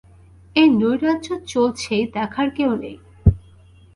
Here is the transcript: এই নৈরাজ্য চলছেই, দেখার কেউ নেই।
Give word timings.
এই 0.55 0.67
নৈরাজ্য 0.71 1.27
চলছেই, 1.45 2.03
দেখার 2.13 2.47
কেউ 2.49 2.71
নেই। 2.75 2.97